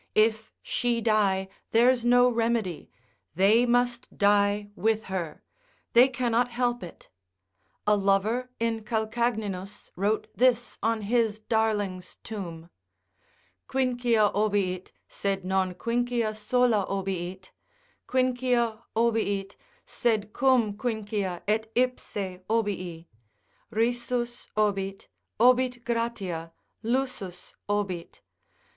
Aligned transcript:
If 0.15 0.51
she 0.63 0.99
die, 0.99 1.47
there's 1.73 2.03
no 2.03 2.27
remedy, 2.27 2.89
they 3.35 3.67
must 3.67 4.17
die 4.17 4.71
with 4.75 5.03
her, 5.13 5.43
they 5.93 6.07
cannot 6.09 6.47
help 6.49 6.81
it. 6.81 7.11
A 7.85 7.95
lover 7.95 8.49
in 8.59 8.83
Calcagninus, 8.83 9.91
wrote 9.95 10.25
this 10.35 10.79
on 10.81 11.01
his 11.01 11.39
darling's 11.39 12.15
tomb, 12.23 12.71
Quincia 13.67 14.31
obiit, 14.33 14.91
sed 15.07 15.45
non 15.45 15.75
Quincia 15.75 16.33
sola 16.35 16.87
obiit, 16.89 17.51
Quincia 18.07 18.81
obiit, 18.95 19.55
sed 19.85 20.33
cum 20.33 20.73
Quincia 20.75 21.43
et 21.47 21.71
ipse 21.75 22.39
obii; 22.49 23.05
Risus 23.71 24.49
obit, 24.57 25.09
obit 25.39 25.85
gratia, 25.85 26.53
lusus 26.83 27.53
obit. 27.69 28.21